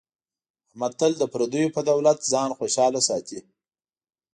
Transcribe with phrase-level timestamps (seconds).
[0.69, 3.39] احمد تل د پردیو په دولت ځان خوشحاله ساتي.